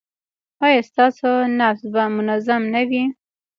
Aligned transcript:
ایا 0.65 0.81
ستاسو 0.89 1.29
نبض 1.59 1.81
به 1.93 2.03
منظم 2.15 2.61
نه 2.73 2.81
وي؟ 2.89 3.03